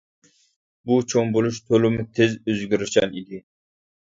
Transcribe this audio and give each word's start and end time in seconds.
بۇ 0.91 0.95
چوڭ 1.13 1.29
بولۇش 1.35 1.59
تولىمۇ 1.67 2.07
تىز، 2.21 2.35
ئۆزگىرىشچان 2.47 3.15
ئىدى. 3.21 3.45